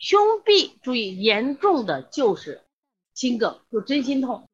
[0.00, 2.64] 胸壁注意严重的就是
[3.12, 4.48] 心梗，就真心痛。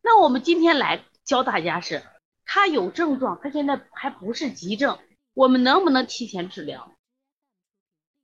[0.00, 2.04] 那我们今天来教大家是，
[2.46, 5.00] 他有症状，他现在还不是急症，
[5.34, 6.94] 我们能不能提前治疗？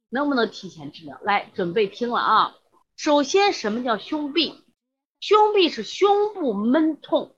[0.08, 1.20] 能不能提前治疗？
[1.24, 2.56] 来，准备听了啊！
[2.96, 4.62] 首先，什么叫胸痹？
[5.18, 7.34] 胸痹是胸部闷痛，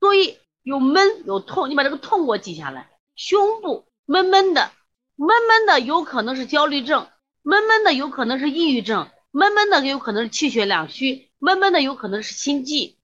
[0.00, 2.90] 注意有闷有痛，你把这个痛给我记下来。
[3.16, 4.72] 胸部闷闷的，
[5.14, 7.06] 闷闷的有可能是焦虑症，
[7.42, 12.98] 闷闷的有可能是抑郁症，闷闷的有可能是气血两虚，闷闷的有可能是心悸，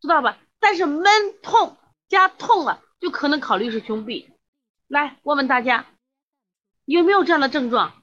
[0.00, 0.38] 知道吧？
[0.60, 1.04] 但是闷
[1.42, 1.76] 痛
[2.08, 4.28] 加痛了，就可能考虑是胸痹。
[4.86, 5.86] 来，问问大家
[6.84, 8.02] 有没有这样的症状？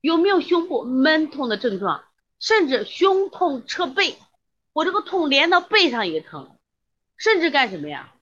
[0.00, 2.04] 有没有胸部闷痛的症状，
[2.38, 4.18] 甚至胸痛彻背？
[4.72, 6.56] 我这个痛连到背上也疼，
[7.16, 8.12] 甚至干什么呀？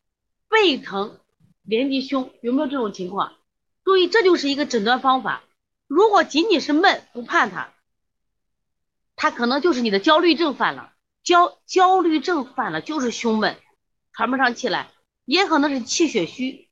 [0.49, 1.19] 背疼
[1.63, 3.35] 连及胸，有没有这种情况？
[3.83, 5.43] 注意，这就是一个诊断方法。
[5.87, 7.73] 如果仅仅是闷，不判他，
[9.17, 10.93] 他可能就是你的焦虑症犯了。
[11.23, 13.57] 焦焦虑症犯了就是胸闷，
[14.13, 14.91] 喘不上气来，
[15.25, 16.69] 也可能是气血虚，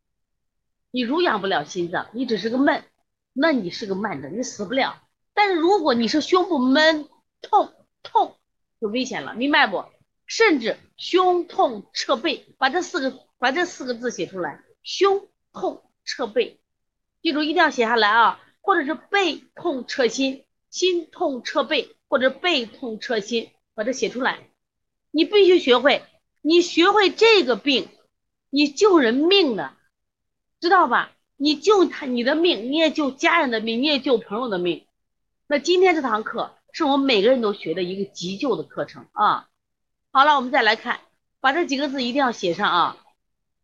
[0.90, 2.84] 你濡养不了心脏，你只是个闷。
[3.32, 5.02] 那你是个慢症，你死不了。
[5.32, 7.08] 但是如果你是胸部闷
[7.40, 8.36] 痛痛，
[8.78, 9.86] 就危险了，明白不？
[10.26, 16.60] 甚至胸痛侧背，把这四个把这四个字写出来，胸痛侧背，
[17.22, 18.38] 记住一定要写下来啊！
[18.62, 24.48] 或者是背痛彻心，心痛彻背，或者背痛彻心，把它写出来。
[25.10, 26.02] 你必须学会，
[26.40, 27.88] 你学会这个病，
[28.48, 29.74] 你救人命的，
[30.60, 31.12] 知道吧？
[31.36, 34.86] 你救他你的命，你也救家人的命，你也救朋友的命。
[35.48, 39.48] 那今天这堂课是我们每个人都学的一个急救的课程啊。
[40.12, 41.00] 好了，我们再来看，
[41.40, 42.96] 把这几个字一定要写上啊。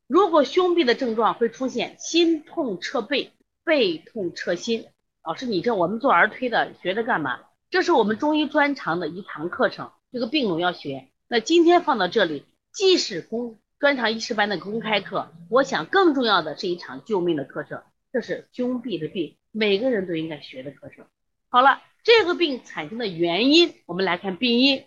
[0.09, 3.33] 如果胸痹的症状会出现心痛彻背、
[3.69, 4.87] 背痛彻心，
[5.23, 7.41] 老师你这我们做儿推的学着干嘛？
[7.69, 11.11] 这是我们中医专长的一堂课程，这个病种要学。
[11.29, 13.59] 那今天放到这里，既是公。
[13.79, 21.05] 专长医师班的公开课，我想更重要的是一场救命的课程，这是胸痹的病，每个人都应该学的课程。
[21.51, 24.87] 好了，这个病产生的原因，我们来看病因，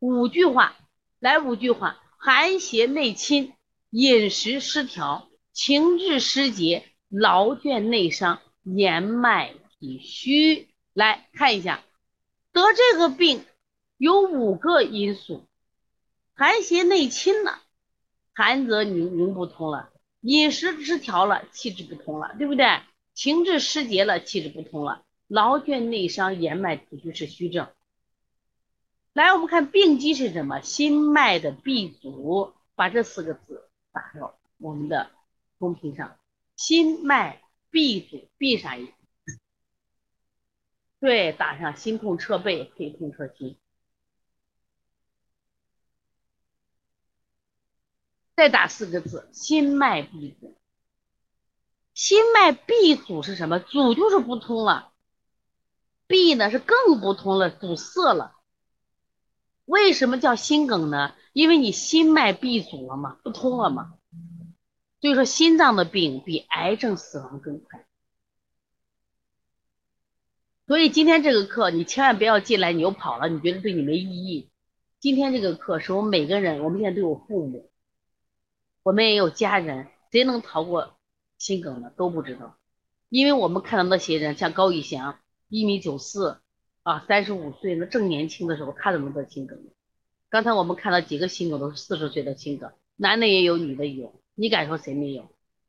[0.00, 0.76] 五句话，
[1.20, 3.54] 来五句话：寒邪内侵，
[3.90, 10.68] 饮食失调，情志失节，劳倦内伤，言脉体虚。
[10.94, 11.84] 来看一下，
[12.52, 13.44] 得这个病
[13.96, 15.44] 有五个因素，
[16.34, 17.62] 寒邪内侵了。
[18.34, 22.80] 寒则凝凝不通了，饮食失调了，气滞不通了，对不对？
[23.14, 27.68] 情志失节了，气滞不通了，劳倦内伤，言脉体虚是虚症。
[29.12, 30.60] 来，我们看病机是什么？
[30.60, 35.10] 心脉的闭阻，把这四个字打到我们的
[35.58, 36.16] 公屏上。
[36.58, 38.92] 心脉闭阻，闭上一，
[40.98, 43.56] 对，打上心痛侧背，背痛侧心。
[48.34, 50.58] 再打四个字，心脉闭阻。
[51.94, 53.60] 心脉闭阻是什么？
[53.60, 54.92] 阻就是不通了，
[56.08, 58.34] 闭呢是更不通了，堵塞了。
[59.64, 61.14] 为什么叫心梗呢？
[61.32, 63.97] 因为你心脉闭阻了嘛，不通了嘛。
[65.00, 67.86] 所以说心脏的病比癌症死亡更快。
[70.66, 74.50] 所以今天这个课你千万不要进来你又跑了，你觉得对你没意义。
[75.00, 77.70] 今天这个课是我们每个人，我们现在都有父母。
[78.82, 80.96] 我们也有家人，谁能逃过
[81.38, 81.90] 心梗的？
[81.90, 82.56] 都不知道，
[83.08, 86.40] 因为我们看到那些人，像高以翔，一米九四
[86.82, 89.58] 啊，三十五岁，那正年轻的时候，他怎么得心梗？
[90.30, 95.22] 刚才我们看到几个心梗都是四十岁的心梗，男的也有，女的也有，你敢说谁没有？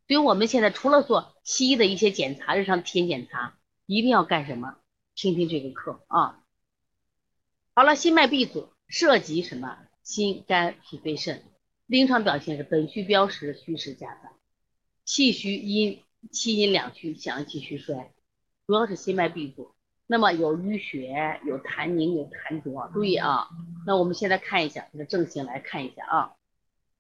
[0.08, 3.58] 所以我们现在除了做西医的一些检查，日常体检检查，
[3.88, 4.78] 一定要干什么？
[5.16, 6.44] 听听这个课啊。
[7.74, 9.76] 好了，心脉闭阻涉及什么？
[10.04, 11.44] 心、肝、脾、肺、肾。
[11.88, 14.34] 临床表现是本虚标实，虚实夹杂，
[15.04, 18.14] 气虚阴气阴两虚，阳气虚衰，
[18.68, 19.74] 主要是心脉闭阻。
[20.06, 22.92] 那么有淤血，有痰凝，有痰浊。
[22.94, 23.50] 注意啊，
[23.88, 26.36] 那我们现在看一下这个症型，来看一下啊，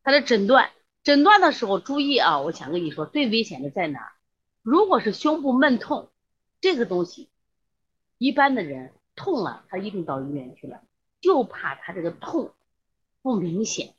[0.01, 0.71] 它的诊断。
[1.09, 4.11] 诊断的时候注意啊，我想跟你说，最危险的在哪？
[4.61, 6.11] 如果是胸部闷痛，
[6.61, 7.29] 这个东西，
[8.19, 10.83] 一般的人痛了，他一定到医院去了，
[11.19, 12.51] 就怕他这个痛
[13.23, 13.95] 不明显。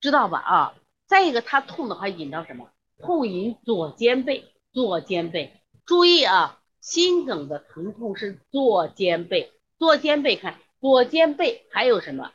[0.00, 0.40] 知道吧？
[0.40, 0.74] 啊，
[1.06, 2.68] 再一个，他痛的话引到什么？
[2.98, 5.60] 痛引左肩背，左肩背。
[5.86, 12.32] 注意啊，心梗的疼痛是左肩背，左肩背看左肩背还有什么？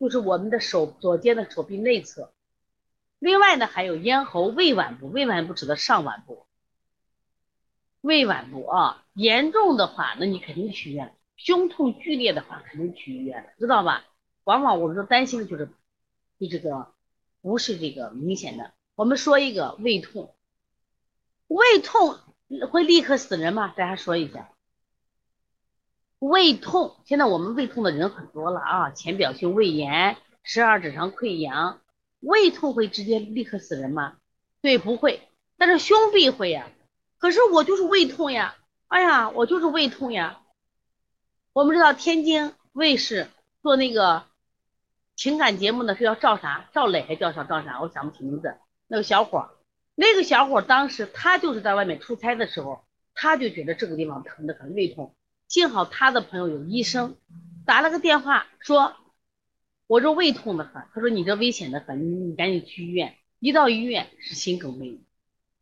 [0.00, 2.32] 就是我们的手左肩的手臂内侧。
[3.18, 6.46] 另外呢，还有咽喉、胃脘部，胃脘部指的上脘部，
[8.00, 11.14] 胃脘部啊，严重的话，那你肯定去医院。
[11.36, 14.04] 胸痛剧烈的话，肯定去医院，知道吧？
[14.44, 15.68] 往往我们说担心的就是，
[16.38, 16.92] 你这个
[17.42, 18.72] 不是这个明显的。
[18.94, 20.34] 我们说一个胃痛，
[21.46, 22.18] 胃痛
[22.70, 23.68] 会立刻死人吗？
[23.76, 24.50] 大家说一下。
[26.18, 31.80] 胃痛，现在我们胃痛的人很多了啊，浅表性胃炎、十二指肠溃疡，
[32.20, 34.16] 胃痛会直接立刻死人吗？
[34.60, 35.28] 对，不会。
[35.56, 36.68] 但是胸壁会呀。
[37.18, 38.54] 可是我就是胃痛呀，
[38.86, 40.40] 哎呀，我就是胃痛呀。
[41.52, 43.26] 我们知道天津卫视
[43.60, 44.24] 做那个
[45.16, 46.70] 情感节目呢，是叫赵啥？
[46.72, 47.42] 赵磊还叫啥？
[47.42, 47.80] 赵啥？
[47.80, 48.54] 我想不起名字。
[48.86, 49.50] 那个小伙，
[49.96, 52.84] 那个小伙当时他就是在外面出差的时候，
[53.14, 55.14] 他就觉得这个地方疼的很，胃痛。
[55.48, 57.16] 幸好他的朋友有医生，
[57.66, 58.94] 打了个电话说，
[59.88, 60.84] 我这胃痛的很。
[60.94, 63.16] 他说你这危险的很，你你赶紧去医院。
[63.40, 65.04] 一到医院是心梗病。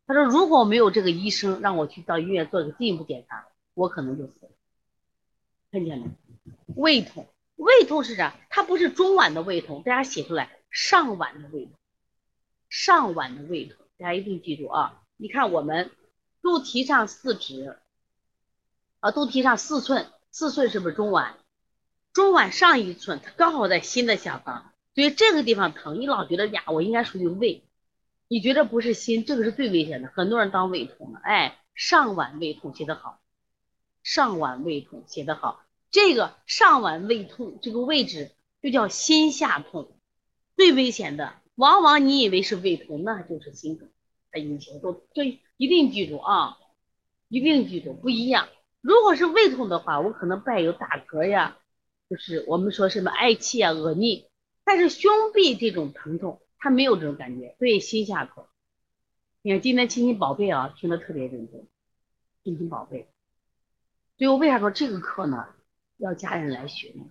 [0.05, 4.51] 他说如果没有这个医生让我去到医院做个进一步检查，我可能就死了。
[5.71, 6.09] 看见没？
[6.75, 8.35] 胃痛，胃痛是啥？
[8.49, 11.73] 它不是中脘的胃痛，大家写出来，上脘的胃痛，
[12.69, 15.01] 上脘的胃痛，大家一定记住啊！
[15.15, 15.89] 你看我们
[16.41, 17.77] 肚脐上四指。
[18.99, 21.35] 啊，肚脐上四寸，四寸是不是中脘？
[22.17, 27.63] 中脘上一寸，它刚好在心的下方，所以这个地方疼，你老觉得呀，我应该属于胃，
[28.27, 31.19] 你觉得不是心，这个是最危险的，很多人当胃痛了。
[31.23, 33.19] 哎，上脘胃痛写得好，
[34.01, 35.61] 上脘胃痛写得好，
[35.91, 38.31] 这个上脘胃痛这个位置
[38.63, 39.91] 就叫心下痛，
[40.55, 43.87] 最危险的，往往你以为是胃痛，那就是心梗。
[44.31, 46.57] 的引起的，都这一定记住啊，
[47.27, 48.47] 一定记住，不一样。
[48.81, 51.57] 如果是胃痛的话，我可能伴有打嗝呀，
[52.09, 54.27] 就是我们说什么嗳气啊、恶逆。
[54.63, 58.47] 但是胸壁这种疼痛，他没有这种感觉，对心下口。
[59.41, 61.67] 你看今天亲亲宝贝啊，听得特别认真，
[62.43, 63.07] 亲亲宝贝。
[64.17, 65.47] 所以我为啥说这个课呢？
[65.97, 67.05] 要家人来学呢？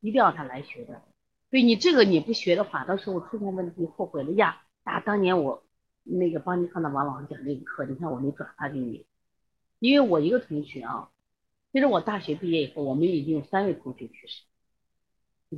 [0.00, 1.02] 一定要他来学的。
[1.50, 4.62] 所以你这个你不学的话，到时候出现问题后悔了呀。
[4.84, 5.64] 啊，当年我
[6.04, 9.04] 那个帮你看到王老师讲这个课，你看我没转发给你。
[9.80, 11.10] 因为我一个同学啊，
[11.72, 14.42] 其实我大学毕业以后，我们已经有三位同学去世。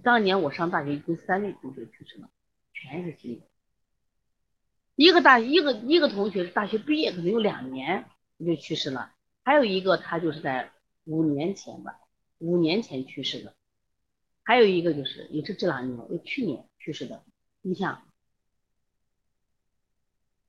[0.02, 2.30] 当年我上大学已经三位同学去世了，
[2.72, 3.46] 全是心梗。
[4.94, 8.04] 一个大一个一个同学大学毕业可能有两年
[8.38, 9.12] 就去世了，
[9.42, 10.70] 还有一个他就是在
[11.04, 11.98] 五年前吧，
[12.38, 13.54] 五年前去世的，
[14.42, 17.22] 还有一个就是也是这两年，去年去世的。
[17.62, 18.02] 你想，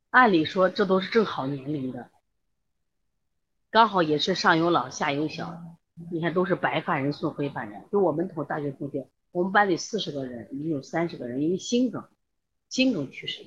[0.09, 2.09] 按理说这都是正好年龄的。
[3.73, 5.59] 刚好也是上有老下有小，
[6.11, 7.85] 你看都是白发人送黑发人。
[7.91, 12.07] 就我们同大学同学，我们班里四十个人，已经有三十个人因为心梗，
[12.69, 13.43] 心梗去世。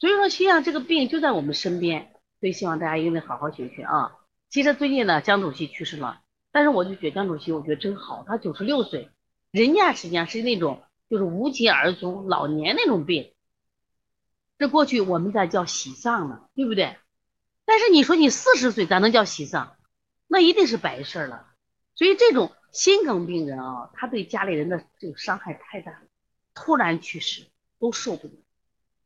[0.00, 4.10] 所以说，实际上这个病就在我们身边，所以希望大家一定得好好学学啊。
[4.50, 6.20] 其实最近呢，江主席去世了，
[6.50, 9.08] 但是我就觉得江主席，我觉得真好，他九十六岁，
[9.52, 13.32] 人家实际上是那种就是无疾而终，老年那种病。
[14.58, 16.96] 这过去我们在叫喜丧呢，对不对？
[17.68, 19.76] 但是你说你四十岁咋能叫喜丧？
[20.26, 21.46] 那一定是白事儿了。
[21.94, 25.98] 所以这种心梗病人啊，他对家里人的这个伤害太大了，
[26.54, 27.46] 突然去世
[27.78, 28.32] 都受不了，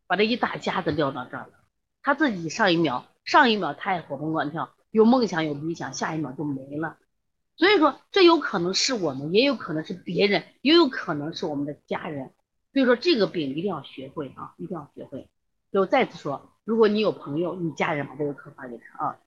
[0.06, 1.54] 把这一大家子撂到这儿了。
[2.02, 6.98] 他自己上一秒上一秒他还活蹦乱跳，有梦想有理想，下一秒就没了。
[7.56, 12.32] 所以说这有可能是我们，也有可能是别人，也有可能是我们的家人。
[12.72, 15.28] 所以说这个病一定要学会啊，一定要学会。
[15.72, 16.54] 就再次说。
[16.64, 19.18] 如果你有朋友，你家人把这个课发给他啊。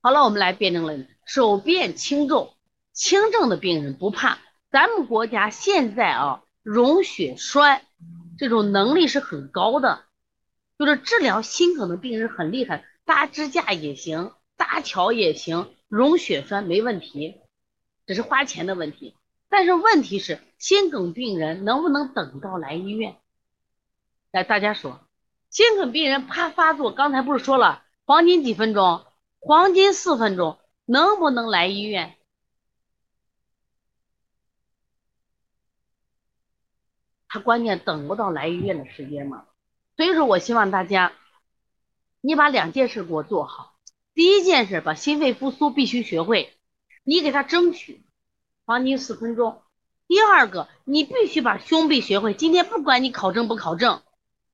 [0.00, 2.54] 好了，我们来辩证论，手变轻重，
[2.92, 4.38] 轻症的病人不怕。
[4.70, 7.82] 咱们国家现在啊，溶血栓
[8.38, 10.04] 这种能力是很高的，
[10.78, 17.40] 就是治疗心梗的病人很厉害，搭支架也行，搭桥也行，溶血栓没问题，
[18.06, 19.16] 只是花钱的问题。
[19.48, 23.16] 但是问题是，心梗病人能不能等到来医院？
[24.30, 25.00] 来，大家说。
[25.54, 29.06] 心梗病人怕发作，刚才不是说了黄金几分钟？
[29.38, 32.16] 黄金四分钟，能不能来医院？
[37.28, 39.44] 他关键等不到来医院的时间嘛。
[39.96, 41.12] 所以说我希望大家，
[42.20, 43.76] 你把两件事给我做好。
[44.12, 46.52] 第一件事，把心肺复苏必须学会，
[47.04, 48.04] 你给他争取
[48.64, 49.62] 黄金四分钟。
[50.08, 52.34] 第二个，你必须把胸壁学会。
[52.34, 54.02] 今天不管你考证不考证。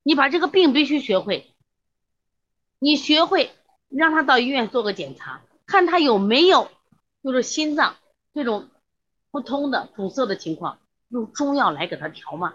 [0.03, 1.53] 你把这个病必须学会，
[2.79, 3.51] 你学会
[3.89, 6.71] 让他到医院做个检查，看他有没有
[7.23, 7.97] 就是心脏
[8.33, 8.69] 这种
[9.31, 10.79] 不通的阻塞的情况，
[11.09, 12.55] 用中药来给他调嘛。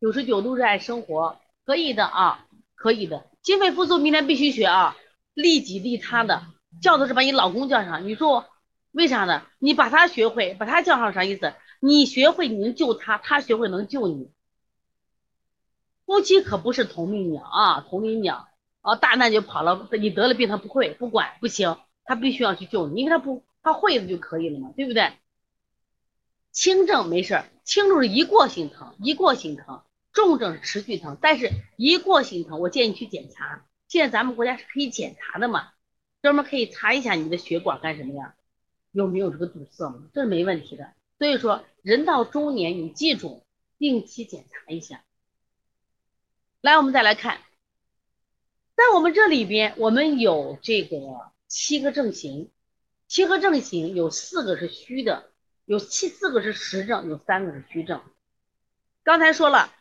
[0.00, 3.26] 九十九度热爱生活，可以的啊，可以的。
[3.42, 4.96] 心肺复苏明天必须学啊，
[5.34, 6.42] 利己利他的，
[6.82, 8.06] 叫的是把你老公叫上。
[8.06, 8.44] 你说
[8.92, 9.42] 为啥呢？
[9.58, 11.54] 你把他学会，把他叫上啥意思？
[11.80, 14.30] 你学会你能救他，他学会能救你。
[16.08, 18.48] 夫妻可不是同命鸟啊，同林鸟
[18.80, 25.12] 啊，大难就跑了，你得了病他不会不管不行，他必须要去救你，因为他不他会了就可以了嘛，对不对？
[26.50, 33.66] 轻症没事，轻症是一过性疼，一过性疼；重症是持续疼，但是一过性疼，我建议去检查。
[33.86, 35.72] 现在咱们国家是可以检查的嘛，
[36.22, 38.34] 专门可以查一下你的血管干什么呀？
[38.92, 40.04] 有没有这个堵塞嘛？
[40.14, 40.94] 这是没问题的。
[41.18, 43.44] 所以说，人到中年，你记住
[43.76, 45.04] 定期检查一下。
[46.60, 47.38] 来，我们再来看，
[48.74, 52.50] 在我们这里边，我们有这个七个症型，
[53.06, 55.30] 七个症型有四个是虚的，
[55.66, 58.02] 有七四个是实症，有三个是虚症。
[59.04, 59.72] 刚才说了，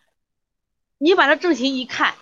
[0.99, 2.13] 你把它症型一看，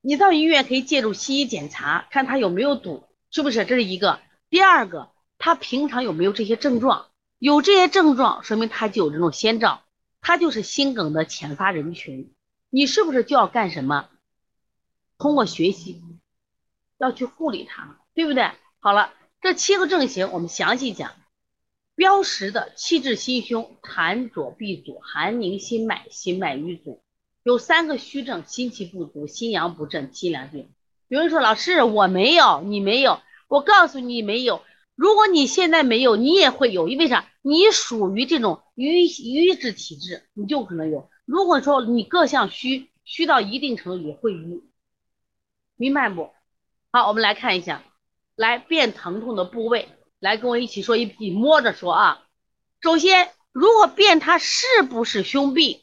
[0.00, 3.64] 你到医院可以借助西医检查，看他有没有堵，是不是？
[3.64, 4.18] 这是一个。
[4.48, 7.06] 第二个，他平常有没有这些症状？
[7.38, 9.84] 有这些症状，说明他就有这种先兆，
[10.20, 12.34] 他就是心梗的浅发人群。
[12.70, 14.08] 你是不是就要干什么？
[15.18, 16.00] 通过学习
[16.98, 18.50] 要去护理它，对不对？
[18.78, 21.12] 好了，这七个症型我们详细讲。
[21.96, 27.02] 标识的气滞心胸，痰浊闭阻，寒凝心脉，心脉瘀阻。
[27.42, 30.70] 有三个虚症：心气不足，心阳不振，心凉病。
[31.08, 34.62] 有人说老师我没有，你没有，我告诉你没有。
[34.94, 37.26] 如果你现在没有，你也会有，因为啥？
[37.42, 41.10] 你属于这种瘀瘀滞体质，你就可能有。
[41.30, 44.64] 如果说你各项虚，虚到一定程度也会瘀，
[45.76, 46.32] 明白不？
[46.90, 47.84] 好，我们来看一下，
[48.34, 52.22] 来变疼痛的部位，来跟我一起说，一起摸着说啊。
[52.80, 55.82] 首先，如果变它是不是胸痹，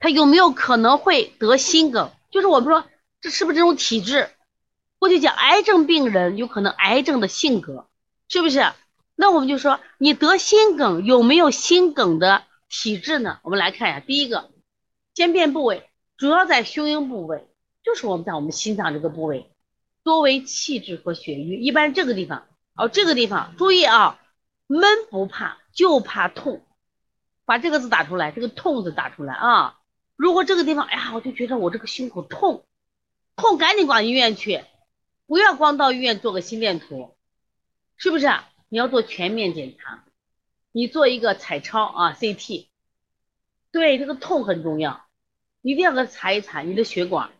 [0.00, 2.10] 它有没有可能会得心梗？
[2.32, 2.84] 就是我们说
[3.20, 4.30] 这是不是这种体质？
[4.98, 7.86] 过去讲癌症病人有可能癌症的性格，
[8.26, 8.72] 是不是？
[9.14, 13.38] 那我们就说你得心梗有没有心梗的体质呢？
[13.42, 14.50] 我们来看一下，第一个，
[15.14, 17.46] 先辨部位，主要在胸阴部位，
[17.84, 19.52] 就是我们在我们心脏这个部位，
[20.02, 24.18] 多为气滞和血瘀，一般这个地方，哦，这个地方注意啊，
[24.66, 26.64] 闷不怕，就怕痛，
[27.44, 29.78] 把这个字打出来，这个痛字打出来啊。
[30.16, 32.64] 如果这个地方，哎呀，我就觉得我这个胸口痛，
[33.36, 34.64] 痛赶紧往医院去。
[35.26, 37.14] 不要光到医院做个心电图，
[37.96, 38.30] 是不是？
[38.70, 40.04] 你要做全面检查，
[40.72, 42.66] 你做一个彩超啊，CT。
[43.70, 45.04] 对，这个痛很重要，
[45.62, 47.30] 一定要给他查一查你的血管。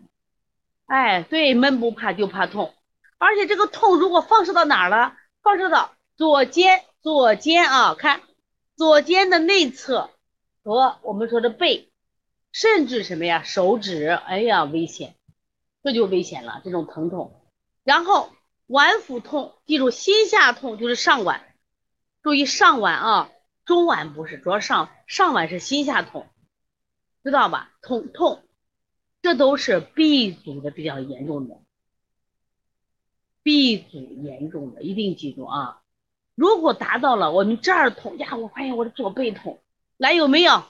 [0.86, 2.74] 哎，对，闷不怕就怕痛，
[3.18, 5.16] 而且这个痛如果放射到哪儿了？
[5.42, 8.20] 放射到左肩，左肩啊，看
[8.76, 10.10] 左肩的内侧
[10.62, 11.90] 和我们说的背，
[12.52, 15.16] 甚至什么呀，手指，哎呀，危险，
[15.82, 17.40] 这就危险了，这种疼痛。
[17.84, 18.30] 然后
[18.66, 21.40] 脘腹痛，记住心下痛就是上脘，
[22.22, 23.30] 注意上脘啊，
[23.64, 26.28] 中脘不是，主要上上脘是心下痛，
[27.24, 27.72] 知道吧？
[27.82, 28.44] 痛痛，
[29.22, 31.60] 这都是 B 组的比较严重的
[33.42, 35.80] ，B 组严重的一定记住啊。
[36.34, 39.60] 如果达到了我们这儿痛呀，我发现我的左背痛，
[39.96, 40.64] 来有没有？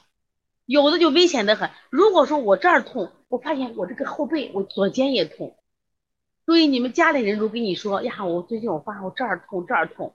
[0.64, 1.70] 有的就危险的很。
[1.90, 5.56] 如果说我这儿痛，我发现我这个后背，我左肩也痛。
[6.46, 10.14] 注意，你们家里人如跟你说呀，我最近我发现我这儿痛这儿痛，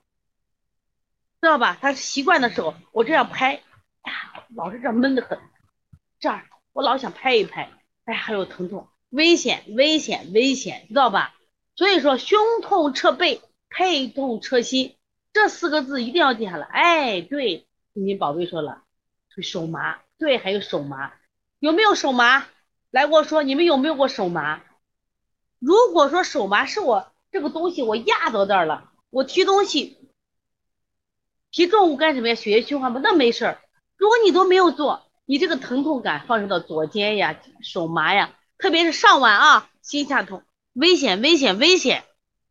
[1.48, 1.78] 知道吧？
[1.80, 5.40] 他习惯的时候，我这样拍，呀，老是这闷得很，
[6.20, 7.72] 这儿我老想拍一拍，
[8.04, 11.34] 哎，还有疼痛，危险危险危险，知道吧？
[11.74, 14.98] 所以说胸痛侧背，背痛侧心，
[15.32, 16.66] 这四个字一定要记下来。
[16.66, 18.84] 哎，对，你宝贝说了，
[19.42, 21.14] 手麻，对，还有手麻，
[21.60, 22.46] 有没有手麻？
[22.92, 24.64] 来，我说你们有没有过手麻？
[25.60, 30.07] 如果说手麻是我这个东西我压到这儿了，我提东西
[31.58, 32.36] 提重物干什么呀？
[32.36, 33.00] 血液循环不？
[33.00, 33.58] 那没事儿。
[33.96, 42.04] 如果你都没有做，你这个疼痛感放射到左肩呀、手麻呀，特别是上腕啊、心下痛，危险危险危险！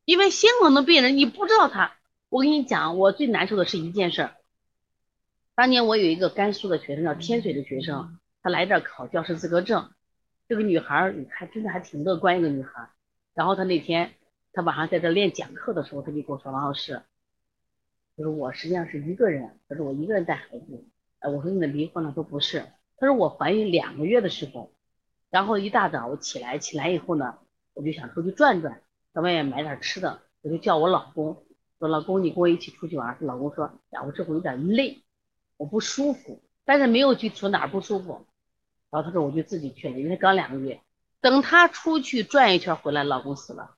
[0.07, 1.93] 因为心梗的病人你不知道他。
[2.31, 4.35] 我跟你讲，我最难受的是一件事儿。
[5.55, 9.89] 当年我有一个甘肃的学生叫天水的学生，他来这儿考教师资格证。
[10.49, 12.91] 这个女孩儿你看真的还挺乐观，一个女孩。
[13.35, 14.15] 然后她那天，
[14.53, 17.03] 她晚上在这练讲课的时候，她就跟我说：“王老师，
[18.17, 20.85] 就是我实际上是一个人，他说我一个人带孩子。
[21.19, 22.13] 哎，我说你们离婚了？
[22.13, 22.65] 说不是。
[22.97, 24.73] 他说我怀孕两个月的时候，
[25.31, 27.39] 然后一大早我起来，起来以后呢，
[27.75, 28.81] 我就想出去转转，
[29.13, 31.45] 在外面买点吃的，我就叫我老公
[31.79, 33.17] 说：老公，你跟我一起出去玩。
[33.21, 35.03] 老公说：呀，我这会有点累，
[35.59, 38.25] 我不舒服，但是没有去说哪儿不舒服。
[38.91, 40.81] 然后他说我就自己去了，因为刚两个月。”
[41.21, 43.75] 等他出去转一圈回来，老公死了。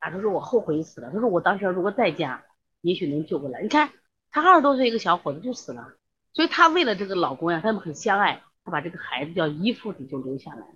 [0.00, 2.44] 啊，他说我后悔死了，他说我当时如果在家，
[2.84, 3.62] 也许能救过来。
[3.62, 3.90] 你看
[4.30, 5.94] 他二十多岁一个小伙子就死了，
[6.34, 10.66] 所以他为了这个老公呀，他们很相爱，他把这个孩子叫依附子就留下来。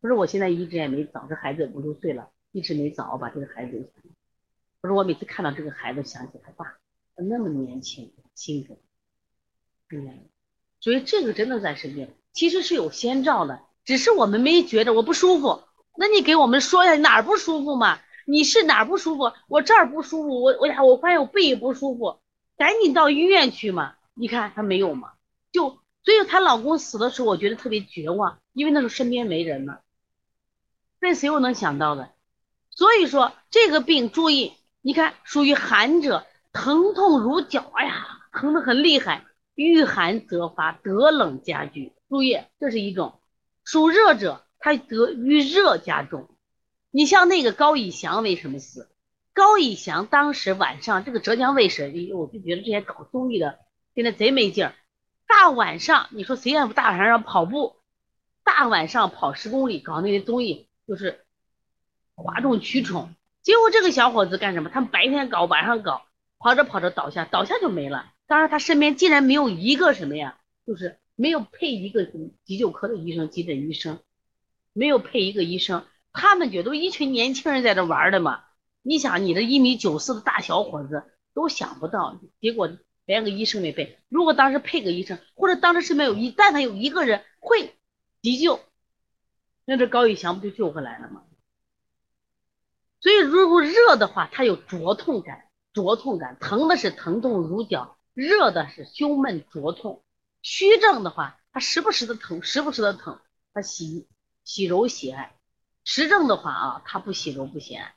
[0.00, 4.10] 他说我现在一直也没找，这孩子五六岁了，一直没找，把这个孩子留下来。
[4.80, 6.64] 他说我每次看到这个孩子，想起他爸，
[7.16, 8.76] 他那么年轻，性格，
[9.90, 10.28] 嗯，
[10.78, 15.64] 所以这个真的在身边，其实是有先兆的，只是我们没觉得我不舒服。
[15.96, 17.98] 那你给我们说一下哪儿不舒服嘛？
[18.30, 19.32] 你是哪儿不舒服？
[19.48, 22.20] 我这儿不舒服，我我呀，我发现我背也不舒服，
[22.56, 23.94] 赶紧到医院去嘛。
[24.14, 25.14] 你看她没有嘛？
[25.50, 29.80] 就所以她老公死的时候，我觉得特别绝望，因为那时候身边没人嘛。
[31.00, 32.10] 这谁又能想到的？
[32.70, 34.52] 所以说这个病注意。
[34.80, 39.26] 你看，属于寒者，疼痛如绞，哎呀，疼得很厉害。
[39.56, 41.92] 遇寒则发，得冷加剧。
[42.08, 43.20] 注意，这是一种。
[43.64, 46.29] 属热者，他得遇热加重。
[46.90, 48.88] 你像那个高以翔为什么死？
[49.32, 53.60] 高以翔当时晚上，这个浙江卫视，我就觉得这些搞综艺的
[53.94, 54.74] 现在贼没劲儿。
[55.26, 57.76] 大晚上，你说谁让大晚上跑步？
[58.42, 61.24] 大晚上跑十公里，搞那些综艺，就是
[62.16, 63.14] 哗众取宠。
[63.42, 64.68] 结果这个小伙子干什么？
[64.68, 66.02] 他们白天搞，晚上搞，
[66.38, 68.12] 跑着跑着倒下，倒下就没了。
[68.26, 72.04] 当然他身边竟然没有一个什么呀，就是没有配一个
[72.44, 74.00] 急救科的医生、急诊医生，
[74.72, 75.84] 没有配一个医生。
[76.12, 78.44] 他们觉得一群年轻人在这玩的嘛。
[78.82, 82.70] 你想，你的一米九四的大小伙子都想不到，结果
[83.04, 83.98] 连个医生没配。
[84.08, 87.76] 如果当时配个医生，或者当时身边有一，但凡有一个人会
[88.22, 88.60] 急救，
[89.64, 91.24] 那这高以翔不就救回来了吗？
[93.02, 100.02] 所以，如果热的话，它有灼痛感，灼痛感，疼的是疼痛如绞；热的是胸闷灼痛。
[100.42, 103.18] 虚症的话，它时不时的疼，时不时的疼，
[103.54, 104.06] 它喜
[104.44, 105.32] 喜柔喜爱；
[105.84, 107.94] 实症的话啊，它不喜柔不喜爱。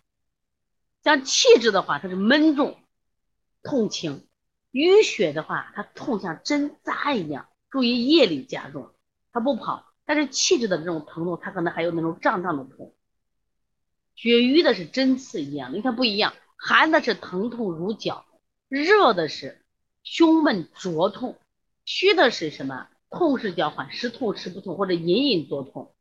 [1.03, 2.79] 像气滞的话，它是闷重，
[3.61, 4.21] 痛轻；
[4.71, 8.91] 淤血的话，它痛像针扎一样，注意夜里加重，
[9.31, 9.85] 它不跑。
[10.05, 12.93] 但是气滞的这种疼痛，它可能还有那种胀胀的痛。
[14.15, 16.33] 血瘀的是针刺一样，你看不一样。
[16.57, 18.25] 寒的是疼痛如绞，
[18.67, 19.65] 热的是
[20.03, 21.37] 胸闷灼痛，
[21.85, 22.87] 虚的是什么？
[23.09, 25.93] 痛是交换，时痛时不痛，或者隐隐作痛。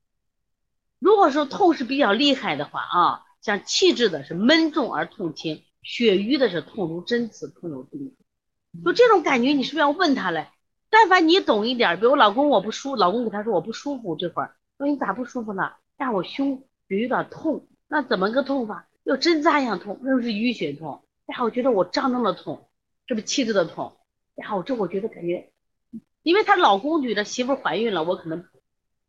[1.02, 8.14] 如果说痛是比较厉害的话啊，像气滞的是闷重而痛轻，血瘀的是痛如针刺，痛有力。
[8.84, 10.46] 就这种感觉，你是不是要问他嘞？
[10.90, 15.72] 但凡你懂一点，比如老公我不舒，老公给他说我不舒服，这会儿说你咋不舒服呢？
[15.98, 17.66] 呀，我胸有有点痛。
[17.88, 18.86] 那怎么个痛法？
[19.02, 21.02] 要针扎一样痛，那是淤血痛。
[21.26, 22.68] 然后我觉得我胀胀的痛，
[23.08, 23.96] 这不气滞的痛。
[24.36, 25.50] 然后这我觉得感觉，
[26.22, 28.44] 因为她老公觉得媳妇怀孕了，我可能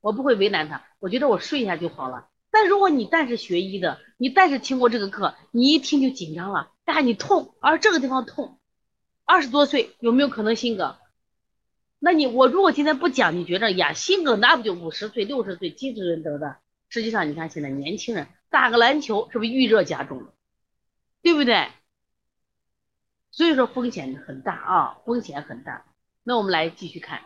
[0.04, 2.28] 我不会为难他，我觉得我睡一下就好了。
[2.52, 8.60] 但如果你但是学医的，你但是听过这个课，你一听就紧张了，呀你痛，而这个地方痛，
[9.24, 10.98] 二十多岁有没有可能心梗？
[12.00, 16.58] 那你我如果今天不讲，你觉得呀心梗那不就五十岁、六十岁、七十岁得的？
[16.90, 18.28] 实际上你看现在年轻人。
[18.50, 20.34] 打个篮球是不是预热加重了，
[21.24, 21.70] 对不对？
[23.32, 25.86] 所以说风险很大啊，风险很大。
[26.24, 27.22] 那我们来继续看。